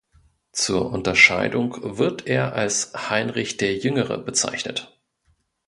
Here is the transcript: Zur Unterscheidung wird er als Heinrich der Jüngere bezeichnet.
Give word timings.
Zur 0.51 0.91
Unterscheidung 0.91 1.77
wird 1.99 2.25
er 2.25 2.53
als 2.53 2.91
Heinrich 3.11 3.57
der 3.57 3.77
Jüngere 3.77 4.17
bezeichnet. 4.17 4.99